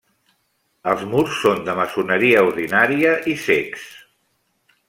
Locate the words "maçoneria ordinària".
1.81-3.15